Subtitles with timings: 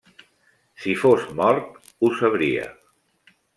[0.85, 2.67] Si fos mort, ho sabria.